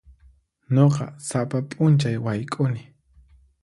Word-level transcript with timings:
Nuqa 0.75 1.05
sapa 1.27 1.57
p'unchay 1.69 2.17
wayk'uni. 2.25 2.83